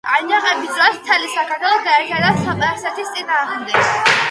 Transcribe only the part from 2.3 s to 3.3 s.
სპარსეთის